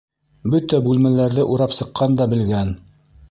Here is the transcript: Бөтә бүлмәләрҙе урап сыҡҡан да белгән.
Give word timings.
Бөтә 0.53 0.79
бүлмәләрҙе 0.87 1.45
урап 1.57 1.77
сыҡҡан 1.81 2.17
да 2.21 2.27
белгән. 2.35 2.75